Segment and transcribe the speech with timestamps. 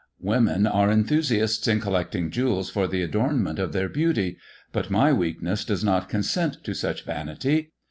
[0.23, 4.39] Women are enthusiasts in collecting jewels for the adorn ment of their beauty;
[4.71, 7.71] but my weakness does not consent to such vanity.